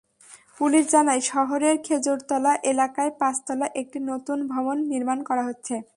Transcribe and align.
Police 0.59 0.83
জানায়, 0.91 1.21
শহরের 1.21 1.75
খেজুরতলা 1.83 2.53
এলাকায় 2.63 3.11
পাঁচতলা 3.19 3.67
একটি 3.75 3.99
নতুন 4.11 4.37
ভবন 4.47 4.77
নির্মাণ 4.91 5.19
করা 5.23 5.43
হচ্ছে। 5.43 5.75